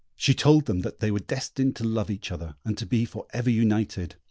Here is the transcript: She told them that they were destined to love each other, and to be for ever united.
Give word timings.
She 0.15 0.33
told 0.33 0.65
them 0.65 0.79
that 0.81 0.99
they 0.99 1.11
were 1.11 1.19
destined 1.19 1.75
to 1.75 1.83
love 1.83 2.09
each 2.09 2.31
other, 2.31 2.55
and 2.65 2.75
to 2.79 2.87
be 2.87 3.05
for 3.05 3.27
ever 3.33 3.51
united. 3.51 4.15